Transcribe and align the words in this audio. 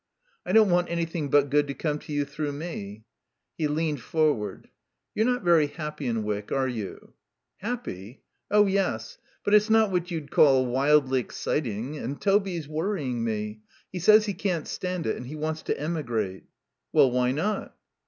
"I 0.47 0.51
don't 0.51 0.71
want 0.71 0.89
anything 0.89 1.29
but 1.29 1.51
good 1.51 1.67
to 1.67 1.75
come 1.75 1.99
to 1.99 2.11
you 2.11 2.25
through 2.25 2.53
me" 2.53 3.03
He 3.55 3.67
leaned 3.67 4.01
forward. 4.01 4.67
"You're 5.13 5.27
not 5.27 5.43
very 5.43 5.67
happy 5.67 6.07
in 6.07 6.23
Wyck, 6.23 6.51
are 6.51 6.67
you?" 6.67 7.13
"Happy? 7.57 8.23
Oh, 8.49 8.65
yes. 8.65 9.19
But 9.45 9.53
it's 9.53 9.69
not 9.69 9.91
what 9.91 10.09
you'd 10.09 10.31
call 10.31 10.65
wildly 10.65 11.19
exciting. 11.19 11.97
And 11.99 12.19
Toby's 12.19 12.67
worrying 12.67 13.23
me. 13.23 13.61
He 13.91 13.99
says 13.99 14.25
he 14.25 14.33
can't 14.33 14.67
stand 14.67 15.05
it, 15.05 15.17
and 15.17 15.27
he 15.27 15.35
wants 15.35 15.61
to 15.61 15.79
emigrate." 15.79 16.45
"Well, 16.91 17.11
why 17.11 17.31
not?" 17.31 17.75